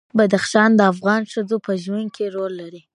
بدخشان 0.17 0.69
د 0.75 0.81
افغان 0.93 1.21
ښځو 1.31 1.57
په 1.65 1.71
ژوند 1.83 2.09
کې 2.15 2.25
رول 2.35 2.53
لري. 2.61 2.81